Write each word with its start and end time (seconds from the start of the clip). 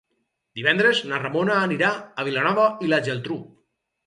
Divendres 0.59 1.01
na 1.11 1.19
Ramona 1.23 1.57
anirà 1.67 1.91
a 1.93 2.27
Vilanova 2.31 2.67
i 2.87 2.91
la 2.95 3.01
Geltrú. 3.11 3.39